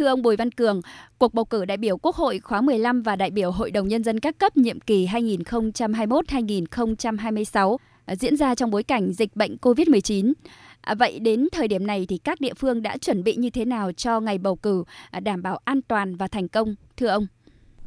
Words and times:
Thưa 0.00 0.06
ông 0.06 0.22
Bùi 0.22 0.36
Văn 0.36 0.50
Cường, 0.50 0.80
cuộc 1.18 1.34
bầu 1.34 1.44
cử 1.44 1.64
đại 1.64 1.76
biểu 1.76 1.96
Quốc 1.96 2.16
hội 2.16 2.38
khóa 2.38 2.60
15 2.60 3.02
và 3.02 3.16
đại 3.16 3.30
biểu 3.30 3.50
Hội 3.50 3.70
đồng 3.70 3.88
Nhân 3.88 4.04
dân 4.04 4.20
các 4.20 4.38
cấp 4.38 4.56
nhiệm 4.56 4.80
kỳ 4.80 5.06
2021-2026 5.06 7.76
à, 8.04 8.16
diễn 8.16 8.36
ra 8.36 8.54
trong 8.54 8.70
bối 8.70 8.82
cảnh 8.82 9.12
dịch 9.12 9.36
bệnh 9.36 9.56
COVID-19. 9.62 10.32
À, 10.80 10.94
vậy 10.94 11.18
đến 11.18 11.48
thời 11.52 11.68
điểm 11.68 11.86
này 11.86 12.06
thì 12.08 12.18
các 12.18 12.40
địa 12.40 12.54
phương 12.54 12.82
đã 12.82 12.96
chuẩn 12.96 13.24
bị 13.24 13.36
như 13.36 13.50
thế 13.50 13.64
nào 13.64 13.92
cho 13.92 14.20
ngày 14.20 14.38
bầu 14.38 14.56
cử 14.56 14.84
à, 15.10 15.20
đảm 15.20 15.42
bảo 15.42 15.58
an 15.64 15.82
toàn 15.82 16.16
và 16.16 16.28
thành 16.28 16.48
công, 16.48 16.74
thưa 16.96 17.08
ông? 17.08 17.26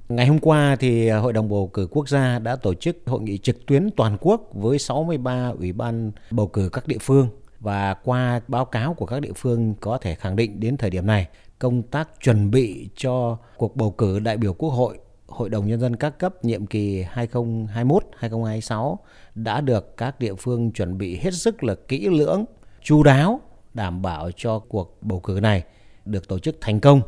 Ngày 0.09 0.27
hôm 0.27 0.39
qua 0.39 0.75
thì 0.79 1.07
à, 1.07 1.17
Hội 1.17 1.33
đồng 1.33 1.49
bầu 1.49 1.69
cử 1.73 1.87
quốc 1.91 2.09
gia 2.09 2.39
đã 2.39 2.55
tổ 2.55 2.73
chức 2.73 2.97
hội 3.05 3.21
nghị 3.21 3.37
trực 3.37 3.65
tuyến 3.65 3.89
toàn 3.95 4.17
quốc 4.21 4.49
với 4.53 4.79
63 4.79 5.51
ủy 5.59 5.71
ban 5.71 6.11
bầu 6.31 6.47
cử 6.47 6.69
các 6.73 6.87
địa 6.87 6.99
phương 7.01 7.27
và 7.63 7.93
qua 7.93 8.41
báo 8.47 8.65
cáo 8.65 8.93
của 8.93 9.05
các 9.05 9.19
địa 9.19 9.33
phương 9.35 9.75
có 9.79 9.97
thể 9.97 10.15
khẳng 10.15 10.35
định 10.35 10.59
đến 10.59 10.77
thời 10.77 10.89
điểm 10.89 11.07
này 11.07 11.27
công 11.59 11.83
tác 11.83 12.09
chuẩn 12.23 12.51
bị 12.51 12.89
cho 12.95 13.37
cuộc 13.57 13.75
bầu 13.75 13.91
cử 13.91 14.19
đại 14.19 14.37
biểu 14.37 14.53
Quốc 14.53 14.69
hội 14.69 14.99
Hội 15.27 15.49
đồng 15.49 15.67
Nhân 15.67 15.79
dân 15.79 15.95
các 15.95 16.19
cấp 16.19 16.45
nhiệm 16.45 16.65
kỳ 16.65 17.03
2021-2026 17.03 18.95
đã 19.35 19.61
được 19.61 19.97
các 19.97 20.19
địa 20.19 20.35
phương 20.35 20.71
chuẩn 20.71 20.97
bị 20.97 21.17
hết 21.17 21.33
sức 21.33 21.63
là 21.63 21.75
kỹ 21.87 22.07
lưỡng, 22.09 22.45
chu 22.81 23.03
đáo, 23.03 23.41
đảm 23.73 24.01
bảo 24.01 24.31
cho 24.35 24.59
cuộc 24.59 24.97
bầu 25.01 25.19
cử 25.19 25.39
này 25.41 25.63
được 26.05 26.27
tổ 26.27 26.39
chức 26.39 26.57
thành 26.61 26.79
công. 26.79 27.01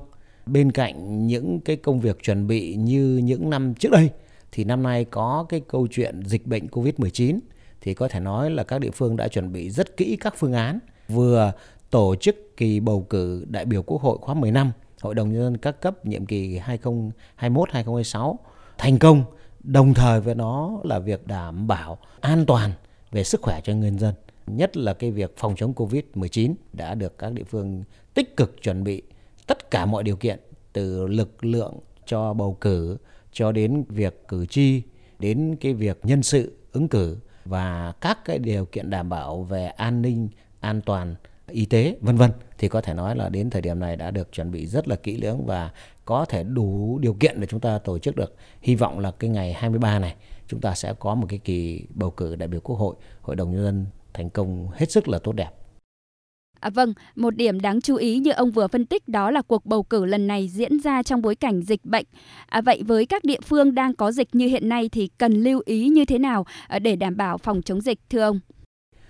Bên 0.45 0.71
cạnh 0.71 1.27
những 1.27 1.59
cái 1.59 1.75
công 1.75 1.99
việc 1.99 2.23
chuẩn 2.23 2.47
bị 2.47 2.75
như 2.75 3.21
những 3.23 3.49
năm 3.49 3.73
trước 3.73 3.91
đây, 3.91 4.09
thì 4.51 4.63
năm 4.63 4.83
nay 4.83 5.05
có 5.05 5.45
cái 5.49 5.61
câu 5.67 5.87
chuyện 5.91 6.21
dịch 6.25 6.47
bệnh 6.47 6.67
COVID-19 6.67 7.39
thì 7.85 7.93
có 7.93 8.07
thể 8.07 8.19
nói 8.19 8.49
là 8.49 8.63
các 8.63 8.79
địa 8.79 8.91
phương 8.91 9.17
đã 9.17 9.27
chuẩn 9.27 9.51
bị 9.51 9.69
rất 9.69 9.97
kỹ 9.97 10.17
các 10.19 10.33
phương 10.37 10.53
án. 10.53 10.79
Vừa 11.07 11.51
tổ 11.89 12.15
chức 12.15 12.57
kỳ 12.57 12.79
bầu 12.79 13.05
cử 13.09 13.45
đại 13.49 13.65
biểu 13.65 13.83
Quốc 13.83 14.01
hội 14.01 14.17
khóa 14.21 14.35
15, 14.35 14.71
Hội 15.01 15.15
đồng 15.15 15.33
nhân 15.33 15.41
dân 15.41 15.57
các 15.57 15.81
cấp 15.81 16.05
nhiệm 16.05 16.25
kỳ 16.25 16.59
2021-2026 17.39 18.35
thành 18.77 18.99
công, 18.99 19.23
đồng 19.63 19.93
thời 19.93 20.21
với 20.21 20.35
nó 20.35 20.79
là 20.83 20.99
việc 20.99 21.27
đảm 21.27 21.67
bảo 21.67 21.97
an 22.21 22.45
toàn 22.45 22.71
về 23.11 23.23
sức 23.23 23.41
khỏe 23.41 23.61
cho 23.63 23.73
nhân 23.73 23.99
dân, 23.99 24.13
nhất 24.47 24.77
là 24.77 24.93
cái 24.93 25.11
việc 25.11 25.37
phòng 25.37 25.55
chống 25.55 25.73
Covid-19 25.73 26.53
đã 26.73 26.95
được 26.95 27.17
các 27.17 27.33
địa 27.33 27.43
phương 27.43 27.83
tích 28.13 28.37
cực 28.37 28.61
chuẩn 28.61 28.83
bị 28.83 29.01
tất 29.47 29.71
cả 29.71 29.85
mọi 29.85 30.03
điều 30.03 30.15
kiện 30.15 30.39
từ 30.73 31.07
lực 31.07 31.45
lượng 31.45 31.73
cho 32.05 32.33
bầu 32.33 32.57
cử 32.61 32.97
cho 33.31 33.51
đến 33.51 33.83
việc 33.89 34.27
cử 34.27 34.45
tri 34.45 34.81
đến 35.19 35.55
cái 35.61 35.73
việc 35.73 35.99
nhân 36.03 36.23
sự 36.23 36.57
ứng 36.71 36.87
cử 36.87 37.17
và 37.45 37.93
các 38.01 38.25
cái 38.25 38.39
điều 38.39 38.65
kiện 38.65 38.89
đảm 38.89 39.09
bảo 39.09 39.43
về 39.43 39.65
an 39.65 40.01
ninh 40.01 40.29
an 40.59 40.81
toàn 40.81 41.15
y 41.47 41.65
tế 41.65 41.97
vân 42.01 42.17
vân 42.17 42.31
thì 42.57 42.67
có 42.67 42.81
thể 42.81 42.93
nói 42.93 43.15
là 43.15 43.29
đến 43.29 43.49
thời 43.49 43.61
điểm 43.61 43.79
này 43.79 43.95
đã 43.95 44.11
được 44.11 44.31
chuẩn 44.31 44.51
bị 44.51 44.65
rất 44.65 44.87
là 44.87 44.95
kỹ 44.95 45.17
lưỡng 45.17 45.45
và 45.45 45.71
có 46.05 46.25
thể 46.25 46.43
đủ 46.43 46.99
điều 47.01 47.13
kiện 47.13 47.41
để 47.41 47.47
chúng 47.47 47.59
ta 47.59 47.79
tổ 47.79 47.99
chức 47.99 48.15
được. 48.15 48.35
Hy 48.61 48.75
vọng 48.75 48.99
là 48.99 49.11
cái 49.11 49.29
ngày 49.29 49.53
23 49.53 49.99
này 49.99 50.15
chúng 50.47 50.61
ta 50.61 50.75
sẽ 50.75 50.93
có 50.93 51.15
một 51.15 51.27
cái 51.29 51.39
kỳ 51.39 51.85
bầu 51.89 52.11
cử 52.11 52.35
đại 52.35 52.47
biểu 52.47 52.59
Quốc 52.59 52.75
hội, 52.75 52.95
Hội 53.21 53.35
đồng 53.35 53.51
nhân 53.51 53.63
dân 53.63 53.85
thành 54.13 54.29
công 54.29 54.67
hết 54.71 54.91
sức 54.91 55.07
là 55.07 55.19
tốt 55.19 55.31
đẹp. 55.31 55.49
À, 56.65 56.69
vâng, 56.69 56.93
một 57.15 57.35
điểm 57.35 57.59
đáng 57.59 57.81
chú 57.81 57.95
ý 57.95 58.17
như 58.19 58.31
ông 58.31 58.51
vừa 58.51 58.67
phân 58.67 58.85
tích 58.85 59.07
đó 59.07 59.31
là 59.31 59.41
cuộc 59.41 59.65
bầu 59.65 59.83
cử 59.83 60.05
lần 60.05 60.27
này 60.27 60.47
diễn 60.47 60.79
ra 60.79 61.03
trong 61.03 61.21
bối 61.21 61.35
cảnh 61.35 61.61
dịch 61.61 61.85
bệnh. 61.85 62.05
À, 62.45 62.61
vậy 62.61 62.83
với 62.87 63.05
các 63.05 63.23
địa 63.23 63.39
phương 63.45 63.75
đang 63.75 63.95
có 63.95 64.11
dịch 64.11 64.35
như 64.35 64.47
hiện 64.47 64.69
nay 64.69 64.89
thì 64.89 65.09
cần 65.17 65.33
lưu 65.33 65.61
ý 65.65 65.87
như 65.87 66.05
thế 66.05 66.17
nào 66.17 66.45
à, 66.67 66.79
để 66.79 66.95
đảm 66.95 67.17
bảo 67.17 67.37
phòng 67.37 67.61
chống 67.61 67.81
dịch 67.81 67.99
thưa 68.09 68.21
ông? 68.21 68.39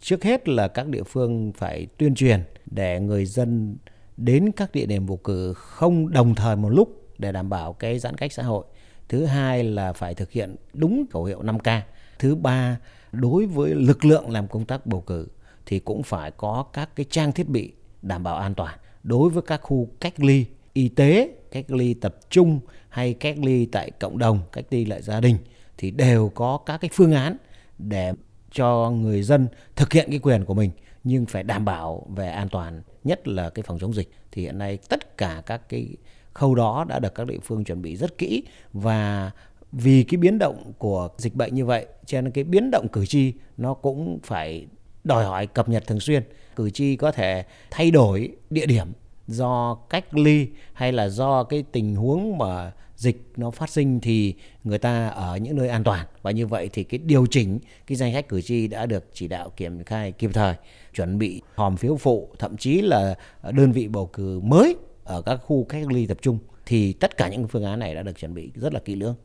Trước 0.01 0.23
hết 0.23 0.49
là 0.49 0.67
các 0.67 0.87
địa 0.87 1.03
phương 1.03 1.51
phải 1.57 1.87
tuyên 1.97 2.15
truyền 2.15 2.43
để 2.65 2.99
người 2.99 3.25
dân 3.25 3.77
đến 4.17 4.51
các 4.55 4.71
địa 4.71 4.85
điểm 4.85 5.05
bầu 5.05 5.17
cử 5.17 5.53
không 5.53 6.11
đồng 6.11 6.35
thời 6.35 6.55
một 6.55 6.69
lúc 6.69 7.09
để 7.17 7.31
đảm 7.31 7.49
bảo 7.49 7.73
cái 7.73 7.99
giãn 7.99 8.17
cách 8.17 8.33
xã 8.33 8.43
hội. 8.43 8.65
Thứ 9.09 9.25
hai 9.25 9.63
là 9.63 9.93
phải 9.93 10.13
thực 10.13 10.31
hiện 10.31 10.55
đúng 10.73 11.05
khẩu 11.11 11.23
hiệu 11.23 11.41
5K. 11.43 11.81
Thứ 12.19 12.35
ba, 12.35 12.77
đối 13.11 13.45
với 13.45 13.75
lực 13.75 14.05
lượng 14.05 14.29
làm 14.29 14.47
công 14.47 14.65
tác 14.65 14.85
bầu 14.85 15.01
cử 15.01 15.27
thì 15.65 15.79
cũng 15.79 16.03
phải 16.03 16.31
có 16.31 16.65
các 16.73 16.95
cái 16.95 17.05
trang 17.09 17.31
thiết 17.31 17.49
bị 17.49 17.73
đảm 18.01 18.23
bảo 18.23 18.35
an 18.35 18.55
toàn. 18.55 18.77
Đối 19.03 19.29
với 19.29 19.41
các 19.41 19.61
khu 19.63 19.89
cách 19.99 20.19
ly 20.19 20.45
y 20.73 20.87
tế, 20.87 21.29
cách 21.51 21.71
ly 21.71 21.93
tập 21.93 22.15
trung 22.29 22.59
hay 22.89 23.13
cách 23.13 23.37
ly 23.43 23.65
tại 23.65 23.91
cộng 23.91 24.17
đồng, 24.17 24.39
cách 24.51 24.65
ly 24.69 24.85
lại 24.85 25.01
gia 25.01 25.19
đình 25.19 25.37
thì 25.77 25.91
đều 25.91 26.31
có 26.35 26.57
các 26.65 26.77
cái 26.77 26.89
phương 26.93 27.13
án 27.13 27.37
để 27.77 28.13
cho 28.51 28.89
người 28.89 29.23
dân 29.23 29.47
thực 29.75 29.93
hiện 29.93 30.07
cái 30.09 30.19
quyền 30.19 30.45
của 30.45 30.53
mình 30.53 30.71
nhưng 31.03 31.25
phải 31.25 31.43
đảm 31.43 31.65
bảo 31.65 32.07
về 32.15 32.29
an 32.29 32.49
toàn 32.49 32.81
nhất 33.03 33.27
là 33.27 33.49
cái 33.49 33.63
phòng 33.63 33.79
chống 33.79 33.93
dịch 33.93 34.11
thì 34.31 34.41
hiện 34.41 34.57
nay 34.57 34.77
tất 34.89 35.17
cả 35.17 35.43
các 35.45 35.69
cái 35.69 35.87
khâu 36.33 36.55
đó 36.55 36.85
đã 36.87 36.99
được 36.99 37.15
các 37.15 37.27
địa 37.27 37.39
phương 37.43 37.63
chuẩn 37.63 37.81
bị 37.81 37.95
rất 37.95 38.17
kỹ 38.17 38.43
và 38.73 39.31
vì 39.71 40.03
cái 40.03 40.17
biến 40.17 40.39
động 40.39 40.71
của 40.77 41.09
dịch 41.17 41.35
bệnh 41.35 41.55
như 41.55 41.65
vậy 41.65 41.85
cho 42.05 42.21
nên 42.21 42.31
cái 42.31 42.43
biến 42.43 42.71
động 42.71 42.87
cử 42.91 43.05
tri 43.05 43.33
nó 43.57 43.73
cũng 43.73 44.19
phải 44.23 44.67
đòi 45.05 45.25
hỏi 45.25 45.47
cập 45.47 45.69
nhật 45.69 45.87
thường 45.87 45.99
xuyên, 45.99 46.23
cử 46.55 46.69
tri 46.69 46.95
có 46.95 47.11
thể 47.11 47.43
thay 47.71 47.91
đổi 47.91 48.31
địa 48.49 48.65
điểm 48.65 48.87
do 49.27 49.77
cách 49.89 50.13
ly 50.13 50.47
hay 50.73 50.91
là 50.91 51.09
do 51.09 51.43
cái 51.43 51.63
tình 51.71 51.95
huống 51.95 52.37
mà 52.37 52.71
dịch 52.95 53.31
nó 53.37 53.51
phát 53.51 53.69
sinh 53.69 53.99
thì 53.99 54.33
người 54.63 54.77
ta 54.77 55.07
ở 55.07 55.37
những 55.37 55.55
nơi 55.55 55.69
an 55.69 55.83
toàn. 55.83 56.05
Và 56.21 56.31
như 56.31 56.47
vậy 56.47 56.69
thì 56.73 56.83
cái 56.83 56.97
điều 56.97 57.25
chỉnh 57.25 57.59
cái 57.87 57.95
danh 57.95 58.13
sách 58.13 58.27
cử 58.27 58.41
tri 58.41 58.67
đã 58.67 58.85
được 58.85 59.05
chỉ 59.13 59.27
đạo 59.27 59.49
kiểm 59.49 59.83
khai 59.83 60.11
kịp 60.11 60.31
thời, 60.33 60.55
chuẩn 60.95 61.17
bị 61.17 61.41
hòm 61.55 61.77
phiếu 61.77 61.97
phụ, 61.97 62.29
thậm 62.39 62.57
chí 62.57 62.81
là 62.81 63.15
đơn 63.51 63.71
vị 63.71 63.87
bầu 63.87 64.05
cử 64.05 64.39
mới 64.39 64.75
ở 65.03 65.21
các 65.21 65.35
khu 65.35 65.63
cách 65.63 65.87
ly 65.91 66.07
tập 66.07 66.17
trung 66.21 66.37
thì 66.65 66.93
tất 66.93 67.17
cả 67.17 67.27
những 67.27 67.47
phương 67.47 67.65
án 67.65 67.79
này 67.79 67.95
đã 67.95 68.03
được 68.03 68.19
chuẩn 68.19 68.33
bị 68.33 68.51
rất 68.55 68.73
là 68.73 68.79
kỹ 68.79 68.95
lưỡng. 68.95 69.15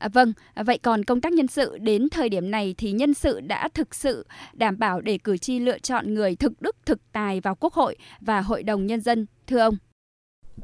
À, 0.00 0.08
vâng, 0.08 0.32
à, 0.54 0.62
vậy 0.62 0.78
còn 0.78 1.04
công 1.04 1.20
tác 1.20 1.32
nhân 1.32 1.46
sự 1.46 1.78
đến 1.78 2.08
thời 2.10 2.28
điểm 2.28 2.50
này 2.50 2.74
thì 2.78 2.92
nhân 2.92 3.14
sự 3.14 3.40
đã 3.40 3.68
thực 3.74 3.94
sự 3.94 4.26
đảm 4.52 4.78
bảo 4.78 5.00
để 5.00 5.18
cử 5.18 5.36
tri 5.36 5.58
lựa 5.58 5.78
chọn 5.78 6.14
người 6.14 6.36
thực 6.36 6.62
đức 6.62 6.76
thực 6.86 7.00
tài 7.12 7.40
vào 7.40 7.54
Quốc 7.54 7.74
hội 7.74 7.96
và 8.20 8.40
Hội 8.40 8.62
đồng 8.62 8.86
Nhân 8.86 9.00
dân, 9.00 9.26
thưa 9.46 9.58
ông? 9.58 9.74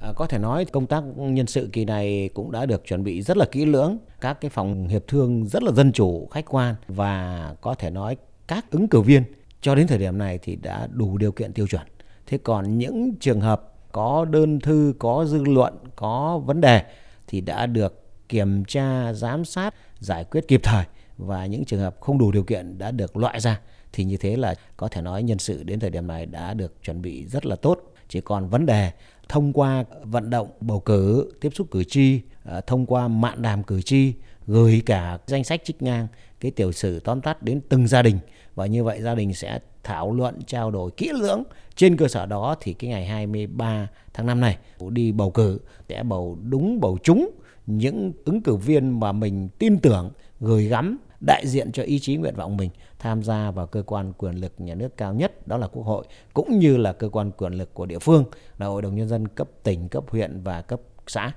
À, 0.01 0.13
có 0.17 0.27
thể 0.27 0.39
nói 0.39 0.65
công 0.65 0.87
tác 0.87 1.03
nhân 1.17 1.47
sự 1.47 1.69
kỳ 1.73 1.85
này 1.85 2.31
cũng 2.35 2.53
đã 2.53 2.67
được 2.67 2.87
chuẩn 2.87 3.05
bị 3.05 3.23
rất 3.23 3.37
là 3.37 3.47
kỹ 3.53 3.65
lưỡng, 3.65 3.99
các 4.21 4.41
cái 4.41 4.51
phòng 4.51 4.89
hiệp 4.89 5.07
thương 5.07 5.47
rất 5.47 5.63
là 5.63 5.73
dân 5.73 5.93
chủ, 5.93 6.29
khách 6.31 6.45
quan 6.49 6.75
và 6.89 7.55
có 7.61 7.75
thể 7.75 7.91
nói 7.91 8.17
các 8.47 8.71
ứng 8.71 8.89
cử 8.89 9.01
viên 9.01 9.23
cho 9.61 9.75
đến 9.75 9.87
thời 9.87 9.99
điểm 9.99 10.19
này 10.19 10.39
thì 10.43 10.57
đã 10.57 10.89
đủ 10.93 11.19
điều 11.19 11.33
kiện 11.33 11.53
tiêu 11.53 11.67
chuẩn. 11.67 11.83
Thế 12.27 12.39
còn 12.39 12.79
những 12.79 13.15
trường 13.21 13.41
hợp 13.41 13.73
có 13.93 14.25
đơn 14.25 14.61
thư, 14.61 14.95
có 14.99 15.25
dư 15.25 15.45
luận, 15.45 15.75
có 15.97 16.43
vấn 16.47 16.61
đề 16.61 16.83
thì 17.27 17.41
đã 17.41 17.67
được 17.67 18.06
kiểm 18.29 18.65
tra, 18.65 19.13
giám 19.13 19.45
sát, 19.45 19.75
giải 20.01 20.25
quyết 20.25 20.49
kịp 20.49 20.61
thời 20.63 20.85
và 21.19 21.47
những 21.47 21.65
trường 21.65 21.81
hợp 21.81 21.97
không 22.01 22.19
đủ 22.19 22.33
điều 22.33 22.45
kiện 22.45 22.79
đã 22.79 22.91
được 22.91 23.17
loại 23.17 23.41
ra 23.41 23.61
thì 23.93 24.05
như 24.05 24.17
thế 24.17 24.37
là 24.37 24.55
có 24.77 24.89
thể 24.89 25.03
nói 25.03 25.23
nhân 25.23 25.39
sự 25.39 25.63
đến 25.63 25.81
thời 25.81 25.91
điểm 25.91 26.07
này 26.07 26.27
đã 26.27 26.55
được 26.55 26.83
chuẩn 26.83 27.03
bị 27.03 27.27
rất 27.27 27.47
là 27.47 27.57
tốt. 27.57 27.81
Chỉ 28.09 28.21
còn 28.21 28.49
vấn 28.49 28.67
đề 28.67 28.91
thông 29.29 29.53
qua 29.53 29.85
vận 30.03 30.31
động 30.31 30.49
bầu 30.61 30.81
cử 30.81 31.33
tiếp 31.41 31.51
xúc 31.55 31.67
cử 31.71 31.85
tri 31.85 32.21
ờ, 32.45 32.61
thông 32.61 32.87
qua 32.87 33.09
mạng 33.09 33.43
đàm 33.43 33.63
cử 33.63 33.83
tri 33.83 34.13
gửi 34.47 34.83
cả 34.87 35.19
danh 35.27 35.45
sách 35.45 35.61
trích 35.65 35.83
ngang 35.83 36.07
cái 36.41 36.51
tiểu 36.51 36.73
sử 36.73 37.01
tóm 37.01 37.21
tắt 37.21 37.43
đến 37.43 37.61
từng 37.69 37.89
gia 37.89 38.03
đình 38.03 38.19
và 38.55 38.67
như 38.67 38.85
vậy 38.85 39.03
gia 39.03 39.15
đình 39.15 39.35
sẽ 39.35 39.59
thảo 39.83 40.13
luận 40.13 40.43
trao 40.47 40.71
đổi 40.71 40.91
kỹ 40.91 41.11
lưỡng 41.15 41.43
trên 41.77 41.97
cơ 41.97 42.09
sở 42.09 42.27
đó 42.27 42.57
thì 42.61 42.73
cái 42.73 42.91
ngày 42.91 43.07
23 43.07 43.89
tháng 44.15 44.27
5 44.27 44.41
này 44.41 44.59
đi 44.91 45.13
bầu 45.13 45.31
cử 45.31 45.59
sẽ 45.89 46.03
bầu 46.03 46.39
đúng 46.43 46.81
bầu 46.81 46.99
trúng 47.03 47.31
những 47.67 48.13
ứng 48.25 48.43
cử 48.43 48.57
viên 48.57 49.01
mà 49.01 49.13
mình 49.13 49.49
tin 49.59 49.79
tưởng 49.79 50.11
gửi 50.41 50.65
gắm 50.65 50.99
đại 51.21 51.47
diện 51.47 51.73
cho 51.73 51.83
ý 51.83 51.99
chí 51.99 52.17
nguyện 52.17 52.37
vọng 52.37 52.57
mình 52.57 52.71
tham 52.99 53.23
gia 53.23 53.51
vào 53.51 53.67
cơ 53.67 53.83
quan 53.83 54.13
quyền 54.13 54.35
lực 54.35 54.53
nhà 54.59 54.75
nước 54.75 54.97
cao 54.97 55.15
nhất 55.15 55.49
đó 55.49 55.57
là 55.57 55.67
quốc 55.67 55.83
hội 55.83 56.07
cũng 56.35 56.59
như 56.59 56.77
là 56.77 56.93
cơ 56.93 57.09
quan 57.09 57.31
quyền 57.31 57.53
lực 57.53 57.75
của 57.75 57.87
địa 57.87 57.99
phương 57.99 58.25
là 58.59 58.67
hội 58.67 58.83
đồng 58.83 58.97
nhân 58.97 59.09
dân 59.09 59.29
cấp 59.29 59.49
tỉnh 59.63 59.89
cấp 59.89 60.05
huyện 60.09 60.41
và 60.45 60.63
cấp 60.63 60.81
xã 61.07 61.33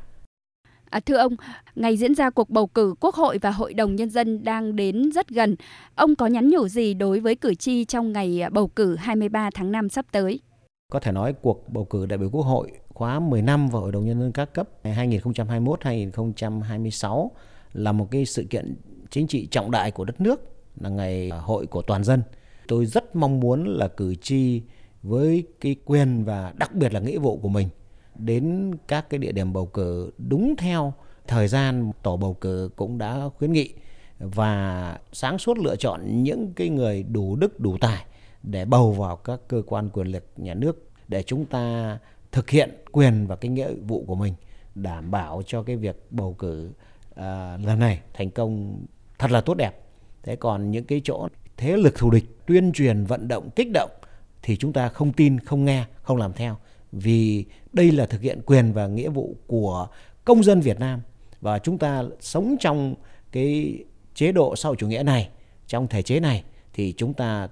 À, 0.89 0.99
thưa 0.99 1.17
ông, 1.17 1.35
ngày 1.75 1.97
diễn 1.97 2.15
ra 2.15 2.29
cuộc 2.29 2.49
bầu 2.49 2.67
cử 2.67 2.95
Quốc 2.99 3.15
hội 3.15 3.37
và 3.37 3.51
Hội 3.51 3.73
đồng 3.73 3.95
Nhân 3.95 4.09
dân 4.09 4.43
đang 4.43 4.75
đến 4.75 5.11
rất 5.11 5.29
gần. 5.29 5.55
Ông 5.95 6.15
có 6.15 6.27
nhắn 6.27 6.49
nhủ 6.49 6.67
gì 6.67 6.93
đối 6.93 7.19
với 7.19 7.35
cử 7.35 7.55
tri 7.55 7.85
trong 7.85 8.11
ngày 8.11 8.43
bầu 8.51 8.67
cử 8.67 8.95
23 8.95 9.49
tháng 9.53 9.71
5 9.71 9.89
sắp 9.89 10.05
tới? 10.11 10.39
Có 10.91 10.99
thể 10.99 11.11
nói 11.11 11.33
cuộc 11.41 11.69
bầu 11.69 11.85
cử 11.85 12.05
đại 12.05 12.17
biểu 12.17 12.29
Quốc 12.29 12.43
hội 12.43 12.71
khóa 12.99 13.19
10 13.19 13.41
năm 13.41 13.69
và 13.69 13.79
Hội 13.79 13.91
đồng 13.91 14.05
Nhân 14.05 14.19
dân 14.19 14.31
các 14.31 14.53
cấp 14.53 14.69
2021-2026 14.83 17.29
là 17.73 17.91
một 17.91 18.07
cái 18.11 18.25
sự 18.25 18.45
kiện 18.49 18.75
chính 19.09 19.27
trị 19.27 19.47
trọng 19.51 19.71
đại 19.71 19.91
của 19.91 20.05
đất 20.05 20.21
nước, 20.21 20.41
là 20.79 20.89
ngày 20.89 21.29
hội 21.29 21.65
của 21.65 21.81
toàn 21.81 22.03
dân. 22.03 22.21
Tôi 22.67 22.85
rất 22.85 23.15
mong 23.15 23.39
muốn 23.39 23.65
là 23.65 23.87
cử 23.87 24.15
tri 24.15 24.61
với 25.03 25.43
cái 25.61 25.75
quyền 25.85 26.23
và 26.23 26.53
đặc 26.57 26.75
biệt 26.75 26.93
là 26.93 26.99
nghĩa 26.99 27.17
vụ 27.17 27.37
của 27.37 27.49
mình 27.49 27.67
đến 28.15 28.71
các 28.87 29.09
cái 29.09 29.17
địa 29.17 29.31
điểm 29.31 29.53
bầu 29.53 29.65
cử 29.65 30.11
đúng 30.17 30.55
theo 30.57 30.93
thời 31.27 31.47
gian 31.47 31.91
tổ 32.03 32.17
bầu 32.17 32.33
cử 32.33 32.69
cũng 32.75 32.97
đã 32.97 33.29
khuyến 33.37 33.53
nghị 33.53 33.73
và 34.19 34.97
sáng 35.11 35.37
suốt 35.37 35.57
lựa 35.57 35.75
chọn 35.75 36.23
những 36.23 36.53
cái 36.53 36.69
người 36.69 37.03
đủ 37.03 37.35
đức 37.35 37.59
đủ 37.59 37.77
tài 37.81 38.05
để 38.43 38.65
bầu 38.65 38.91
vào 38.91 39.15
các 39.15 39.39
cơ 39.47 39.61
quan 39.67 39.89
quyền 39.89 40.07
lực 40.07 40.23
nhà 40.37 40.53
nước 40.53 40.89
để 41.07 41.23
chúng 41.23 41.45
ta 41.45 41.97
thực 42.31 42.49
hiện 42.49 42.69
quyền 42.91 43.27
và 43.27 43.35
cái 43.35 43.51
nghĩa 43.51 43.73
vụ 43.73 44.03
của 44.07 44.15
mình 44.15 44.33
đảm 44.75 45.11
bảo 45.11 45.41
cho 45.45 45.63
cái 45.63 45.75
việc 45.75 46.05
bầu 46.09 46.33
cử 46.33 46.71
à, 47.15 47.57
lần 47.57 47.79
này 47.79 47.99
thành 48.13 48.31
công 48.31 48.79
thật 49.19 49.31
là 49.31 49.41
tốt 49.41 49.53
đẹp. 49.53 49.71
Thế 50.23 50.35
còn 50.35 50.71
những 50.71 50.85
cái 50.85 51.01
chỗ 51.03 51.27
thế 51.57 51.77
lực 51.77 51.95
thù 51.97 52.11
địch 52.11 52.25
tuyên 52.45 52.71
truyền 52.71 53.05
vận 53.05 53.27
động 53.27 53.49
kích 53.55 53.67
động 53.73 53.91
thì 54.41 54.57
chúng 54.57 54.73
ta 54.73 54.89
không 54.89 55.13
tin 55.13 55.39
không 55.39 55.65
nghe 55.65 55.85
không 56.01 56.17
làm 56.17 56.33
theo. 56.33 56.57
Vì 56.91 57.45
đây 57.73 57.91
là 57.91 58.05
thực 58.05 58.21
hiện 58.21 58.41
quyền 58.45 58.73
và 58.73 58.87
nghĩa 58.87 59.09
vụ 59.09 59.35
của 59.47 59.87
công 60.25 60.43
dân 60.43 60.61
Việt 60.61 60.79
Nam 60.79 61.01
và 61.41 61.59
chúng 61.59 61.77
ta 61.77 62.03
sống 62.19 62.55
trong 62.59 62.95
cái 63.31 63.77
chế 64.15 64.31
độ 64.31 64.55
sau 64.55 64.75
chủ 64.75 64.87
nghĩa 64.87 65.03
này 65.03 65.29
trong 65.67 65.87
thể 65.87 66.01
chế 66.01 66.19
này 66.19 66.43
thì 66.73 66.93
chúng 66.97 67.13
ta 67.13 67.47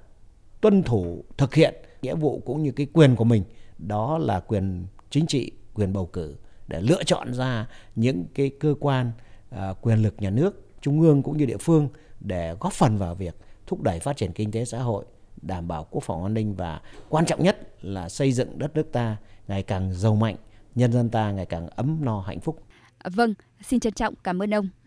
tuân 0.62 0.84
thủ 0.84 1.24
thực 1.38 1.56
hiện 1.56 1.76
nghĩa 2.02 2.16
vụ 2.16 2.42
cũng 2.46 2.64
như 2.64 2.72
cái 2.72 2.88
quyền 2.94 3.16
của 3.16 3.24
mình 3.24 3.44
đó 3.78 4.18
là 4.18 4.40
quyền 4.40 4.86
chính 5.10 5.28
trị 5.28 5.52
quyền 5.74 5.94
bầu 5.94 6.06
cử 6.06 6.36
để 6.68 6.82
lựa 6.82 7.04
chọn 7.04 7.34
ra 7.34 7.68
những 7.96 8.26
cái 8.34 8.52
cơ 8.60 8.76
quan 8.80 9.12
à, 9.50 9.74
quyền 9.82 10.04
lực 10.04 10.16
nhà 10.18 10.30
nước 10.30 10.68
trung 10.82 11.02
ương 11.02 11.24
cũng 11.24 11.38
như 11.38 11.46
địa 11.46 11.58
phương 11.58 11.90
để 12.20 12.56
góp 12.60 12.74
phần 12.74 12.98
vào 12.98 13.16
việc 13.16 13.36
thúc 13.68 13.82
đẩy 13.82 14.00
phát 14.00 14.18
triển 14.18 14.32
kinh 14.32 14.52
tế 14.52 14.66
xã 14.66 14.80
hội 14.80 15.06
đảm 15.42 15.68
bảo 15.68 15.88
quốc 15.92 16.04
phòng 16.04 16.24
an 16.24 16.34
ninh 16.34 16.56
và 16.56 16.82
quan 17.10 17.26
trọng 17.26 17.44
nhất 17.44 17.58
là 17.82 18.10
xây 18.10 18.32
dựng 18.32 18.60
đất 18.60 18.76
nước 18.76 18.92
ta 18.92 19.18
ngày 19.48 19.64
càng 19.64 19.94
giàu 19.94 20.16
mạnh 20.16 20.36
nhân 20.76 20.92
dân 20.92 21.10
ta 21.10 21.32
ngày 21.32 21.46
càng 21.46 21.68
ấm 21.68 21.98
no 22.02 22.22
hạnh 22.22 22.40
phúc. 22.40 22.64
Vâng 23.04 23.34
xin 23.62 23.80
trân 23.80 23.94
trọng 23.94 24.14
cảm 24.24 24.42
ơn 24.42 24.54
ông. 24.54 24.70